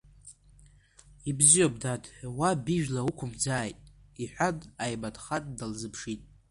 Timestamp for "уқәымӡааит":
3.09-3.77